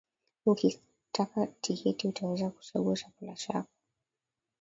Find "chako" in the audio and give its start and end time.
3.35-3.69